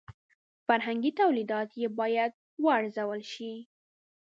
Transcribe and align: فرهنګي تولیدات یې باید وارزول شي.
فرهنګي 0.67 1.11
تولیدات 1.19 1.69
یې 1.81 1.87
باید 1.99 2.31
وارزول 2.65 3.21
شي. 3.33 3.51